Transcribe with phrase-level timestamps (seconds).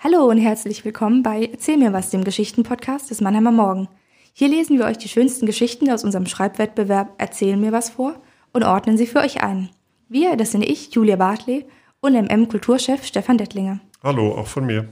[0.00, 3.88] Hallo und herzlich willkommen bei Erzähl mir was, dem Geschichtenpodcast des Mannheimer Morgen.
[4.32, 8.14] Hier lesen wir euch die schönsten Geschichten aus unserem Schreibwettbewerb Erzähl mir was vor
[8.52, 9.70] und ordnen sie für euch ein.
[10.08, 11.64] Wir, das sind ich, Julia Bartley
[11.98, 13.80] und MM-Kulturchef Stefan Dettlinger.
[14.00, 14.88] Hallo, auch von mir.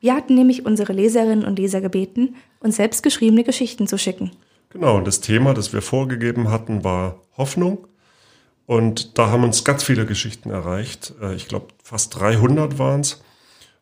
[0.00, 4.32] Wir hatten nämlich unsere Leserinnen und Leser gebeten, uns selbst geschriebene Geschichten zu schicken.
[4.70, 7.86] Genau, und das Thema, das wir vorgegeben hatten, war Hoffnung.
[8.66, 11.14] Und da haben uns ganz viele Geschichten erreicht.
[11.22, 13.22] Äh, ich glaube, fast 300 waren es.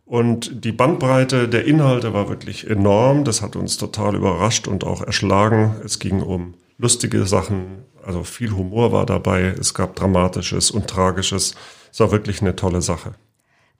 [0.08, 3.24] Und die Bandbreite der Inhalte war wirklich enorm.
[3.24, 5.76] Das hat uns total überrascht und auch erschlagen.
[5.84, 9.54] Es ging um lustige Sachen, also viel Humor war dabei.
[9.60, 11.54] Es gab Dramatisches und Tragisches.
[11.92, 13.16] Es war wirklich eine tolle Sache.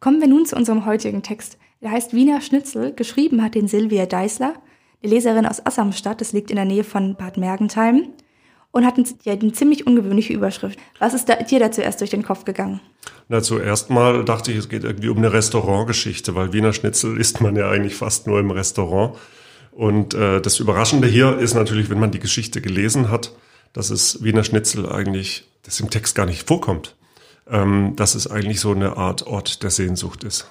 [0.00, 1.56] Kommen wir nun zu unserem heutigen Text.
[1.80, 2.92] Der heißt Wiener Schnitzel.
[2.92, 4.52] Geschrieben hat den Silvia Deisler,
[5.02, 6.20] die Leserin aus Assamstadt.
[6.20, 8.10] Das liegt in der Nähe von Bad Mergentheim
[8.70, 10.78] und hat eine ziemlich ungewöhnliche Überschrift.
[10.98, 12.80] Was ist da, dir da zuerst durch den Kopf gegangen?
[13.28, 17.40] Na, zuerst mal dachte ich, es geht irgendwie um eine Restaurantgeschichte, weil Wiener Schnitzel isst
[17.40, 19.16] man ja eigentlich fast nur im Restaurant.
[19.72, 23.32] Und äh, das Überraschende hier ist natürlich, wenn man die Geschichte gelesen hat,
[23.72, 26.96] dass es Wiener Schnitzel eigentlich, das im Text gar nicht vorkommt,
[27.48, 30.50] ähm, dass es eigentlich so eine Art Ort der Sehnsucht ist.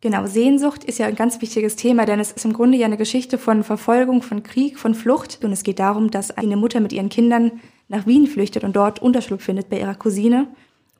[0.00, 2.96] Genau, Sehnsucht ist ja ein ganz wichtiges Thema, denn es ist im Grunde ja eine
[2.96, 5.40] Geschichte von Verfolgung, von Krieg, von Flucht.
[5.42, 9.02] Und es geht darum, dass eine Mutter mit ihren Kindern nach Wien flüchtet und dort
[9.02, 10.46] Unterschlupf findet bei ihrer Cousine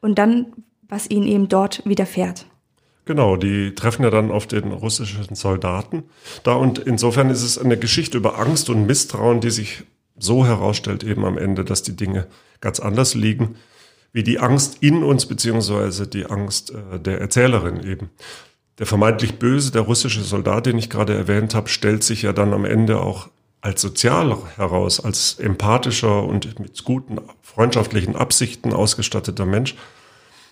[0.01, 0.47] und dann,
[0.89, 2.47] was ihnen eben dort widerfährt.
[3.05, 6.05] Genau, die treffen ja dann auf den russischen Soldaten
[6.43, 9.85] da und insofern ist es eine Geschichte über Angst und Misstrauen, die sich
[10.19, 12.27] so herausstellt eben am Ende, dass die Dinge
[12.61, 13.57] ganz anders liegen,
[14.13, 18.11] wie die Angst in uns beziehungsweise die Angst äh, der Erzählerin eben.
[18.79, 22.53] Der vermeintlich böse, der russische Soldat, den ich gerade erwähnt habe, stellt sich ja dann
[22.53, 23.29] am Ende auch
[23.61, 29.75] als sozial heraus, als empathischer und mit guten freundschaftlichen Absichten ausgestatteter Mensch,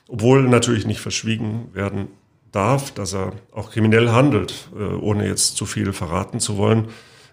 [0.08, 2.08] obwohl natürlich nicht verschwiegen werden
[2.50, 6.88] darf, dass er auch kriminell handelt, äh, ohne jetzt zu viel verraten zu wollen.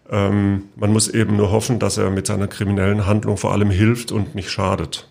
[0.09, 4.11] Ähm, man muss eben nur hoffen, dass er mit seiner kriminellen Handlung vor allem hilft
[4.11, 5.09] und nicht schadet.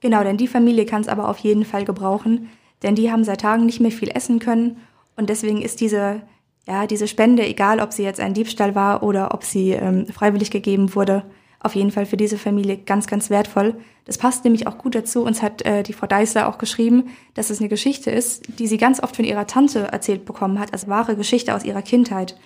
[0.00, 2.50] Genau, denn die Familie kann es aber auf jeden Fall gebrauchen,
[2.82, 4.78] denn die haben seit Tagen nicht mehr viel essen können
[5.16, 6.22] und deswegen ist diese,
[6.66, 10.50] ja, diese Spende, egal ob sie jetzt ein Diebstahl war oder ob sie ähm, freiwillig
[10.50, 11.24] gegeben wurde,
[11.60, 13.74] auf jeden Fall für diese Familie ganz, ganz wertvoll.
[14.04, 15.24] Das passt nämlich auch gut dazu.
[15.24, 18.76] Uns hat äh, die Frau Deißler auch geschrieben, dass es eine Geschichte ist, die sie
[18.76, 22.36] ganz oft von ihrer Tante erzählt bekommen hat, als wahre Geschichte aus ihrer Kindheit.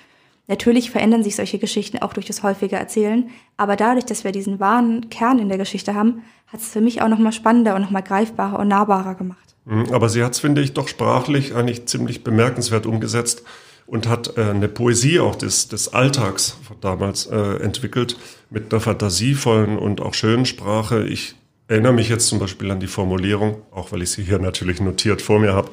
[0.46, 4.60] Natürlich verändern sich solche Geschichten auch durch das häufige Erzählen, aber dadurch, dass wir diesen
[4.60, 8.02] wahren Kern in der Geschichte haben, hat es für mich auch nochmal spannender und nochmal
[8.02, 9.47] greifbarer und nahbarer gemacht.
[9.68, 13.42] Mhm, aber sie hat es, finde ich, doch sprachlich eigentlich ziemlich bemerkenswert umgesetzt
[13.86, 18.16] und hat äh, eine Poesie auch des, des Alltags von damals äh, entwickelt
[18.50, 21.04] mit einer fantasievollen und auch schönen Sprache.
[21.04, 21.34] Ich
[21.68, 25.20] erinnere mich jetzt zum Beispiel an die Formulierung, auch weil ich sie hier natürlich notiert
[25.20, 25.70] vor mir habe.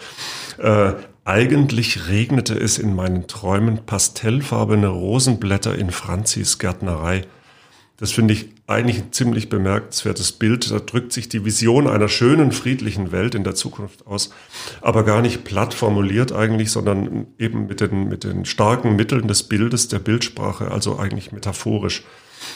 [0.58, 7.24] Äh, eigentlich regnete es in meinen Träumen pastellfarbene Rosenblätter in Franzis Gärtnerei.
[7.98, 10.70] Das finde ich eigentlich ein ziemlich bemerkenswertes Bild.
[10.70, 14.32] Da drückt sich die Vision einer schönen, friedlichen Welt in der Zukunft aus,
[14.82, 19.44] aber gar nicht platt formuliert eigentlich, sondern eben mit den, mit den starken Mitteln des
[19.44, 22.04] Bildes, der Bildsprache, also eigentlich metaphorisch.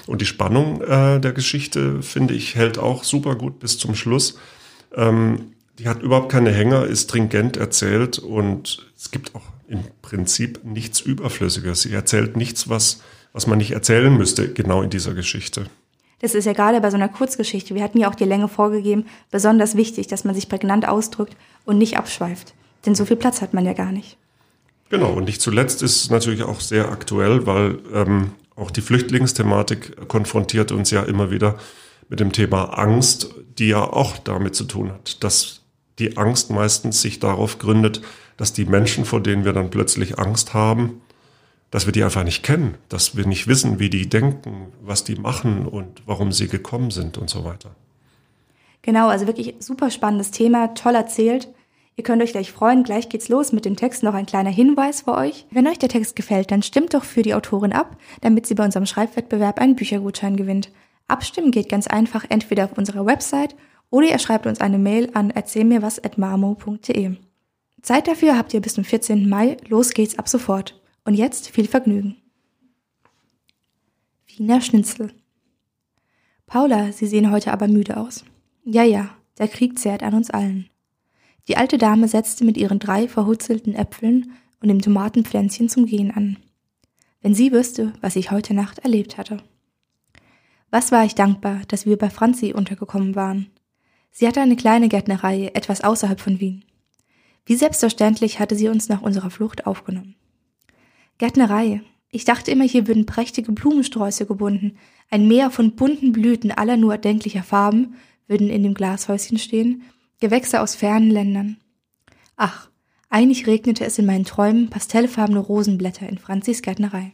[0.08, 4.38] Und die Spannung äh, der Geschichte, finde ich, hält auch super gut bis zum Schluss.
[4.94, 10.66] Ähm, die hat überhaupt keine Hänger, ist stringent erzählt und es gibt auch im Prinzip
[10.66, 11.84] nichts Überflüssiges.
[11.84, 13.02] Sie erzählt nichts, was
[13.34, 15.66] was man nicht erzählen müsste, genau in dieser Geschichte.
[16.22, 19.06] Das ist ja gerade bei so einer Kurzgeschichte, wir hatten ja auch die Länge vorgegeben,
[19.32, 21.36] besonders wichtig, dass man sich prägnant ausdrückt
[21.66, 22.54] und nicht abschweift.
[22.86, 24.18] Denn so viel Platz hat man ja gar nicht.
[24.90, 30.08] Genau, und nicht zuletzt ist es natürlich auch sehr aktuell, weil ähm, auch die Flüchtlingsthematik
[30.08, 31.58] konfrontiert uns ja immer wieder
[32.10, 35.62] mit dem Thema Angst, die ja auch damit zu tun hat, dass
[36.00, 38.02] die Angst meistens sich darauf gründet,
[38.38, 41.02] dass die Menschen, vor denen wir dann plötzlich Angst haben,
[41.72, 45.16] dass wir die einfach nicht kennen, dass wir nicht wissen, wie die denken, was die
[45.16, 47.76] machen und warum sie gekommen sind und so weiter.
[48.82, 51.50] Genau, also wirklich super spannendes Thema, toll erzählt.
[51.96, 54.04] Ihr könnt euch gleich freuen, gleich geht's los mit dem Text.
[54.04, 55.46] Noch ein kleiner Hinweis für euch.
[55.52, 58.64] Wenn euch der Text gefällt, dann stimmt doch für die Autorin ab, damit sie bei
[58.64, 60.72] unserem Schreibwettbewerb einen Büchergutschein gewinnt.
[61.10, 63.56] Abstimmen geht ganz einfach entweder auf unserer Website
[63.90, 67.18] oder ihr schreibt uns eine Mail an erzählmirwas.marmo.de.
[67.82, 69.28] Zeit dafür habt ihr bis zum 14.
[69.28, 69.58] Mai.
[69.68, 70.79] Los geht's ab sofort.
[71.10, 72.18] Und jetzt viel Vergnügen.
[74.28, 75.12] Wiener Schnitzel.
[76.46, 78.24] Paula, Sie sehen heute aber müde aus.
[78.64, 79.10] Ja, ja,
[79.40, 80.70] der Krieg zehrt an uns allen.
[81.48, 86.38] Die alte Dame setzte mit ihren drei verhutzelten Äpfeln und dem Tomatenpflänzchen zum Gehen an.
[87.22, 89.42] Wenn sie wüsste, was ich heute Nacht erlebt hatte.
[90.70, 93.50] Was war ich dankbar, dass wir bei Franzi untergekommen waren.
[94.12, 96.66] Sie hatte eine kleine Gärtnerei etwas außerhalb von Wien.
[97.48, 100.14] Wie selbstverständlich hatte sie uns nach unserer Flucht aufgenommen.
[101.20, 101.82] Gärtnerei.
[102.10, 104.78] Ich dachte immer, hier würden prächtige Blumensträuße gebunden.
[105.12, 107.96] Ein Meer von bunten Blüten aller nur erdenklicher Farben
[108.28, 109.84] würden in dem Glashäuschen stehen,
[110.20, 111.58] Gewächse aus fernen Ländern.
[112.36, 112.70] Ach,
[113.10, 117.14] eigentlich regnete es in meinen Träumen pastellfarbene Rosenblätter in Franzis Gärtnerei.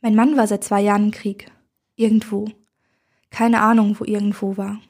[0.00, 1.50] Mein Mann war seit zwei Jahren im Krieg.
[1.94, 2.50] Irgendwo.
[3.30, 4.80] Keine Ahnung, wo irgendwo war.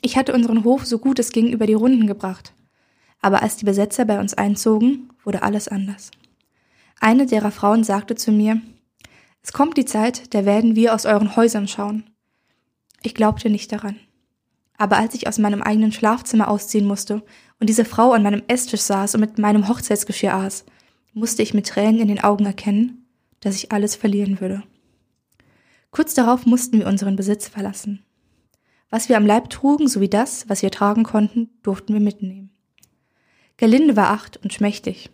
[0.00, 2.54] Ich hatte unseren Hof so gut es ging über die Runden gebracht.
[3.20, 6.12] Aber als die Besetzer bei uns einzogen, wurde alles anders.
[7.00, 8.60] Eine derer Frauen sagte zu mir,
[9.42, 12.10] es kommt die Zeit, da werden wir aus euren Häusern schauen.
[13.02, 13.96] Ich glaubte nicht daran.
[14.76, 17.22] Aber als ich aus meinem eigenen Schlafzimmer ausziehen musste
[17.60, 20.64] und diese Frau an meinem Esstisch saß und mit meinem Hochzeitsgeschirr aß,
[21.14, 23.06] musste ich mit Tränen in den Augen erkennen,
[23.40, 24.62] dass ich alles verlieren würde.
[25.90, 28.04] Kurz darauf mussten wir unseren Besitz verlassen.
[28.90, 32.50] Was wir am Leib trugen, sowie das, was wir tragen konnten, durften wir mitnehmen.
[33.56, 35.10] Gerlinde war acht und schmächtig.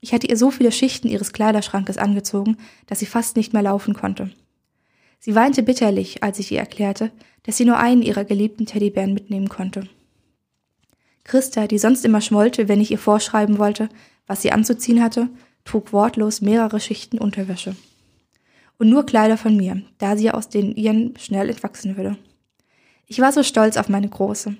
[0.00, 2.56] Ich hatte ihr so viele Schichten ihres Kleiderschrankes angezogen,
[2.86, 4.30] dass sie fast nicht mehr laufen konnte.
[5.18, 7.10] Sie weinte bitterlich, als ich ihr erklärte,
[7.42, 9.88] dass sie nur einen ihrer geliebten Teddybären mitnehmen konnte.
[11.24, 13.88] Christa, die sonst immer schmollte, wenn ich ihr vorschreiben wollte,
[14.26, 15.28] was sie anzuziehen hatte,
[15.64, 17.74] trug wortlos mehrere Schichten Unterwäsche.
[18.78, 22.16] Und nur Kleider von mir, da sie aus den ihren schnell entwachsen würde.
[23.06, 24.56] Ich war so stolz auf meine Große.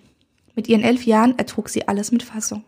[0.55, 2.65] Mit ihren elf Jahren ertrug sie alles mit Fassung.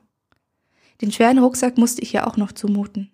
[1.00, 3.10] Den schweren Rucksack musste ich ihr auch noch zumuten.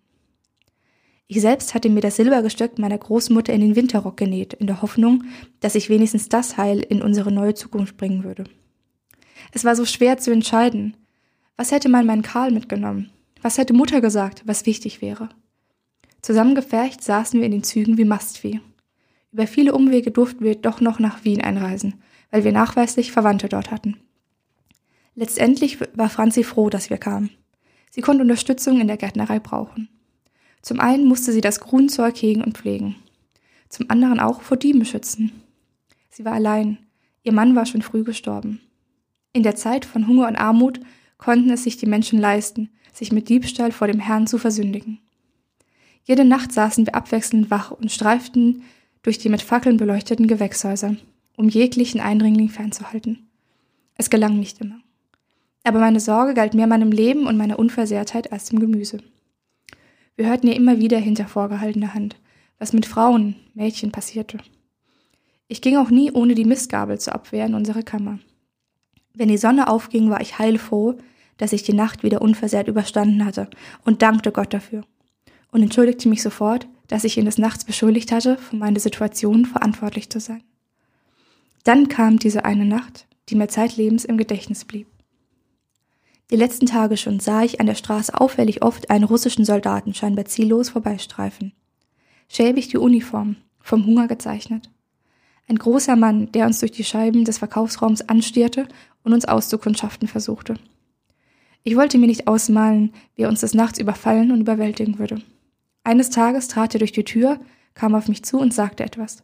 [1.27, 5.25] Ich selbst hatte mir das Silbergestück meiner Großmutter in den Winterrock genäht, in der Hoffnung,
[5.61, 8.45] dass ich wenigstens das Heil in unsere neue Zukunft bringen würde.
[9.53, 10.97] Es war so schwer zu entscheiden.
[11.57, 13.11] Was hätte man meinen Karl mitgenommen?
[13.41, 15.29] Was hätte Mutter gesagt, was wichtig wäre?
[16.23, 18.61] Zusammengefercht saßen wir in den Zügen wie Mastvieh.
[19.33, 23.71] Über viele Umwege durften wir doch noch nach Wien einreisen, weil wir nachweislich Verwandte dort
[23.71, 23.97] hatten.
[25.15, 27.31] Letztendlich war Franzi froh, dass wir kamen.
[27.95, 29.89] Sie konnte Unterstützung in der Gärtnerei brauchen.
[30.63, 32.97] Zum einen musste sie das Grünzeug hegen und pflegen.
[33.69, 35.31] Zum anderen auch vor Dieben schützen.
[36.11, 36.79] Sie war allein.
[37.23, 38.61] Ihr Mann war schon früh gestorben.
[39.33, 40.81] In der Zeit von Hunger und Armut
[41.19, 44.99] konnten es sich die Menschen leisten, sich mit Diebstahl vor dem Herrn zu versündigen.
[46.03, 48.65] Jede Nacht saßen wir abwechselnd wach und streiften
[49.05, 50.97] durch die mit Fackeln beleuchteten Gewächshäuser,
[51.37, 53.29] um jeglichen Eindringling fernzuhalten.
[53.97, 54.81] Es gelang nicht immer.
[55.65, 58.99] Aber meine Sorge galt mehr meinem Leben und meiner Unversehrtheit als dem Gemüse.
[60.15, 62.17] Wir hörten ja immer wieder hinter vorgehaltener Hand,
[62.59, 64.39] was mit Frauen, Mädchen passierte.
[65.49, 68.19] Ich ging auch nie ohne die Mistgabel zur Abwehr in unsere Kammer.
[69.15, 70.99] Wenn die Sonne aufging, war ich heilfroh,
[71.39, 73.49] dass ich die Nacht wieder unversehrt überstanden hatte
[73.85, 74.85] und dankte Gott dafür.
[75.51, 80.11] Und entschuldigte mich sofort, dass ich ihn des Nachts beschuldigt hatte, für meine Situation verantwortlich
[80.11, 80.43] zu sein.
[81.65, 84.87] Dann kam diese eine Nacht, die mir zeitlebens im Gedächtnis blieb.
[86.35, 90.25] Die letzten Tage schon sah ich an der Straße auffällig oft einen russischen Soldaten scheinbar
[90.25, 91.53] ziellos vorbeistreifen.
[92.29, 94.69] Schäbig die Uniform, vom Hunger gezeichnet.
[95.47, 98.67] Ein großer Mann, der uns durch die Scheiben des Verkaufsraums anstierte
[99.05, 100.57] und uns auszukundschaften versuchte.
[101.63, 105.23] Ich wollte mir nicht ausmalen, wie er uns des Nachts überfallen und überwältigen würde.
[105.85, 107.39] Eines Tages trat er durch die Tür,
[107.75, 109.23] kam auf mich zu und sagte etwas.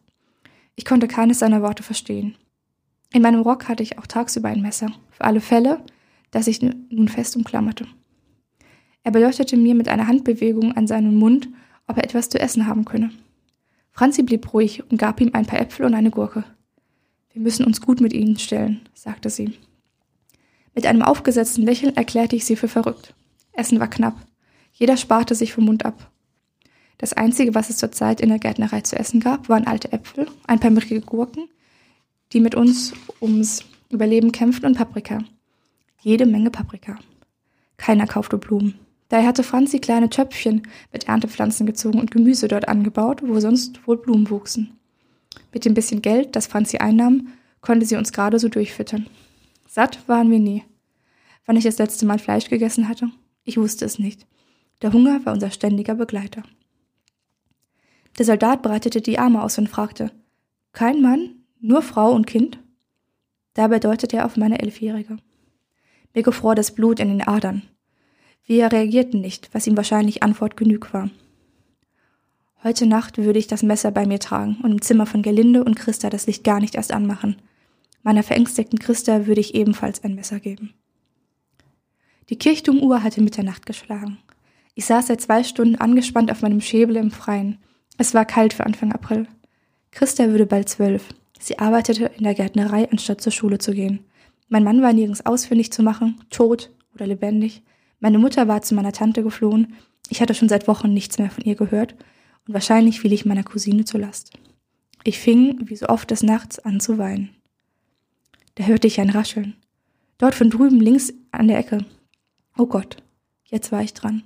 [0.77, 2.37] Ich konnte keines seiner Worte verstehen.
[3.11, 5.81] In meinem Rock hatte ich auch tagsüber ein Messer, für alle Fälle,
[6.31, 7.85] das ich nun fest umklammerte.
[9.03, 11.49] Er beleuchtete mir mit einer Handbewegung an seinen Mund,
[11.87, 13.11] ob er etwas zu essen haben könne.
[13.91, 16.43] Franzi blieb ruhig und gab ihm ein paar Äpfel und eine Gurke.
[17.33, 19.57] Wir müssen uns gut mit ihnen stellen, sagte sie.
[20.73, 23.13] Mit einem aufgesetzten Lächeln erklärte ich sie für verrückt.
[23.51, 24.15] Essen war knapp.
[24.71, 26.11] Jeder sparte sich vom Mund ab.
[26.97, 30.59] Das Einzige, was es zurzeit in der Gärtnerei zu essen gab, waren alte Äpfel, ein
[30.59, 31.49] paar mürrige Gurken,
[32.31, 35.19] die mit uns ums Überleben kämpften und Paprika
[36.01, 36.97] jede Menge Paprika.
[37.77, 38.79] Keiner kaufte Blumen.
[39.09, 43.97] Daher hatte Franzi kleine Töpfchen mit Erntepflanzen gezogen und Gemüse dort angebaut, wo sonst wohl
[43.97, 44.77] Blumen wuchsen.
[45.53, 47.27] Mit dem bisschen Geld, das Franzi einnahm,
[47.61, 49.07] konnte sie uns gerade so durchfüttern.
[49.67, 50.63] Satt waren wir nie.
[51.45, 53.09] Wann ich das letzte Mal Fleisch gegessen hatte?
[53.43, 54.25] Ich wusste es nicht.
[54.81, 56.43] Der Hunger war unser ständiger Begleiter.
[58.17, 60.11] Der Soldat breitete die Arme aus und fragte,
[60.73, 62.59] kein Mann, nur Frau und Kind?
[63.53, 65.17] Dabei deutete er auf meine Elfjährige.
[66.13, 67.63] Mir gefror das Blut in den Adern.
[68.45, 71.09] Wir reagierten nicht, was ihm wahrscheinlich Antwort genug war.
[72.63, 75.75] Heute Nacht würde ich das Messer bei mir tragen und im Zimmer von Gerlinde und
[75.75, 77.37] Christa das Licht gar nicht erst anmachen.
[78.03, 80.73] Meiner verängstigten Christa würde ich ebenfalls ein Messer geben.
[82.29, 84.17] Die Kirchturmuhr hatte Mitternacht geschlagen.
[84.75, 87.57] Ich saß seit zwei Stunden angespannt auf meinem Schäbel im Freien.
[87.97, 89.27] Es war kalt für Anfang April.
[89.91, 91.09] Christa würde bald zwölf.
[91.39, 94.05] Sie arbeitete in der Gärtnerei, anstatt zur Schule zu gehen.
[94.51, 97.63] Mein Mann war nirgends ausfindig zu machen, tot oder lebendig.
[98.01, 99.75] Meine Mutter war zu meiner Tante geflohen.
[100.09, 101.95] Ich hatte schon seit Wochen nichts mehr von ihr gehört
[102.45, 104.33] und wahrscheinlich fiel ich meiner Cousine zur Last.
[105.05, 107.29] Ich fing, wie so oft des Nachts, an zu weinen.
[108.55, 109.55] Da hörte ich ein Rascheln.
[110.17, 111.85] Dort von drüben links an der Ecke.
[112.57, 112.97] Oh Gott,
[113.45, 114.21] jetzt war ich dran.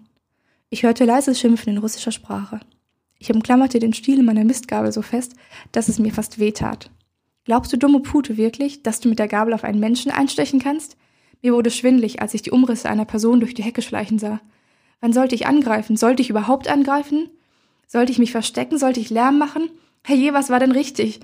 [0.72, 2.62] Ich hörte leises Schimpfen in russischer Sprache.
[3.20, 5.36] Ich umklammerte den Stiel meiner Mistgabel so fest,
[5.72, 6.89] dass es mir fast weh tat.
[7.46, 10.98] Glaubst du, dumme Pute, wirklich, dass du mit der Gabel auf einen Menschen einstechen kannst?
[11.42, 14.42] Mir wurde schwindlig, als ich die Umrisse einer Person durch die Hecke schleichen sah.
[15.00, 15.96] Wann sollte ich angreifen?
[15.96, 17.30] Sollte ich überhaupt angreifen?
[17.88, 18.80] Sollte ich mich verstecken?
[18.80, 19.70] Sollte ich Lärm machen?
[20.04, 21.20] Herrje, was war denn richtig?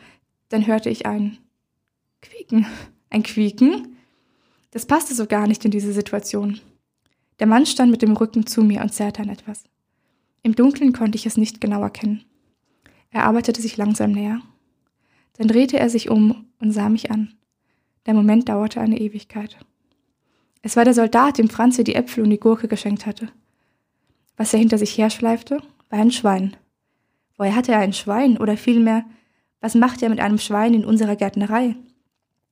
[0.50, 1.40] Dann hörte ich ein
[2.22, 2.68] Quieken.
[3.10, 3.98] Ein Quieken?
[4.70, 6.60] Das passte so gar nicht in diese Situation.
[7.40, 9.64] Der Mann stand mit dem Rücken zu mir und zerrte an etwas.
[10.44, 12.24] Im Dunkeln konnte ich es nicht genau erkennen.
[13.10, 14.42] Er arbeitete sich langsam näher.
[15.38, 17.34] Dann drehte er sich um und sah mich an.
[18.06, 19.58] Der Moment dauerte eine Ewigkeit.
[20.62, 23.30] Es war der Soldat, dem Franzi die Äpfel und die Gurke geschenkt hatte.
[24.38, 26.56] Was er hinter sich herschleifte, war ein Schwein.
[27.38, 28.38] Woher hatte er ein Schwein?
[28.38, 29.06] Oder vielmehr,
[29.60, 31.76] was macht er mit einem Schwein in unserer Gärtnerei?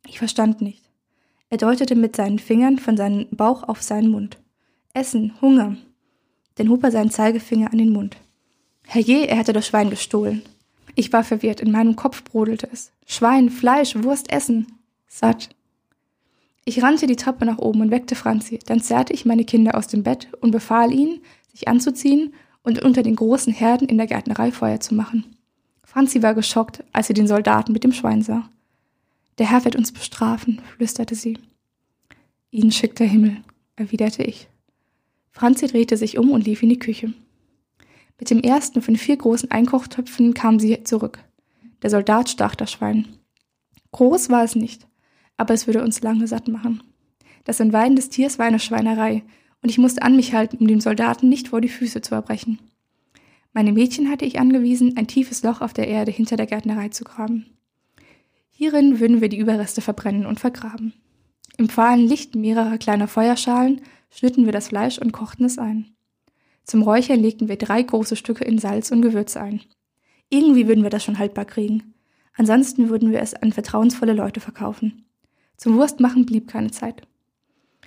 [0.08, 0.90] Ich verstand nicht.
[1.50, 4.38] Er deutete mit seinen Fingern von seinem Bauch auf seinen Mund.
[4.94, 5.78] Essen, Hunger.
[6.56, 8.18] Dann hob er seinen Zeigefinger an den Mund.
[8.86, 10.42] Herrje, er hätte das Schwein gestohlen.
[10.96, 12.92] Ich war verwirrt, in meinem Kopf brodelte es.
[13.06, 14.68] Schwein, Fleisch, Wurst, Essen.
[15.08, 15.50] Satt.
[16.66, 18.60] Ich rannte die Treppe nach oben und weckte Franzi.
[18.66, 23.02] Dann zerrte ich meine Kinder aus dem Bett und befahl ihnen, sich anzuziehen und unter
[23.02, 25.26] den großen Herden in der Gärtnerei Feuer zu machen.
[25.84, 28.48] Franzi war geschockt, als sie den Soldaten mit dem Schwein sah.
[29.40, 31.40] Der Herr wird uns bestrafen, flüsterte sie.
[32.52, 33.38] Ihn schickt der Himmel,
[33.76, 34.48] erwiderte ich.
[35.32, 37.14] Franzi drehte sich um und lief in die Küche.
[38.20, 41.20] Mit dem ersten von vier großen Einkochtöpfen kam sie zurück.
[41.82, 43.08] Der Soldat stach das Schwein.
[43.92, 44.88] Groß war es nicht,
[45.38, 46.84] aber es würde uns lange satt machen.
[47.46, 49.24] Das Entweiden des Tiers war eine Schweinerei,
[49.62, 52.60] und ich musste an mich halten, um dem Soldaten nicht vor die Füße zu erbrechen.
[53.54, 57.04] Meine Mädchen hatte ich angewiesen, ein tiefes Loch auf der Erde hinter der Gärtnerei zu
[57.04, 57.46] graben.
[58.52, 60.94] Hierin würden wir die Überreste verbrennen und vergraben.
[61.58, 65.96] Im fahlen Licht mehrerer kleiner Feuerschalen schnitten wir das Fleisch und kochten es ein.
[66.70, 69.62] Zum Räuchern legten wir drei große Stücke in Salz und Gewürze ein.
[70.30, 71.96] Irgendwie würden wir das schon haltbar kriegen.
[72.38, 75.06] Ansonsten würden wir es an vertrauensvolle Leute verkaufen.
[75.58, 77.02] Zum Wurstmachen blieb keine Zeit.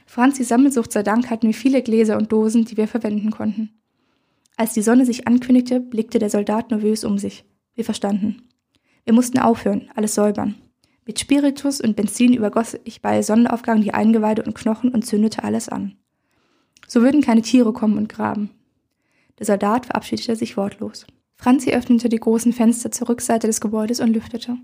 [0.05, 3.71] Franzis Sammelsucht sei Dank hatten wir viele Gläser und Dosen, die wir verwenden konnten.
[4.57, 7.45] Als die Sonne sich ankündigte, blickte der Soldat nervös um sich.
[7.77, 8.49] Wir verstanden.
[9.05, 10.57] Wir mussten aufhören, alles säubern.
[11.07, 15.69] Mit Spiritus und Benzin übergoss ich bei Sonnenaufgang die Eingeweide und Knochen und zündete alles
[15.69, 15.95] an.
[16.89, 18.51] So würden keine Tiere kommen und graben.
[19.39, 21.07] Der Soldat verabschiedete sich wortlos.
[21.35, 24.59] Franzi öffnete die großen Fenster zur Rückseite des Gebäudes und lüftete.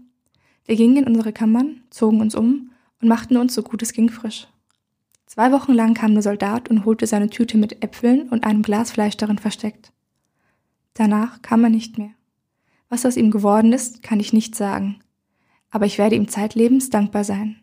[0.64, 2.70] Wir gingen in unsere Kammern, zogen uns um
[3.00, 4.46] und machten uns so gut es ging frisch.
[5.26, 8.92] Zwei Wochen lang kam der Soldat und holte seine Tüte mit Äpfeln und einem Glas
[8.92, 9.92] Fleisch darin versteckt.
[10.94, 12.10] Danach kam er nicht mehr.
[12.88, 15.00] Was aus ihm geworden ist, kann ich nicht sagen.
[15.70, 17.60] Aber ich werde ihm zeitlebens dankbar sein.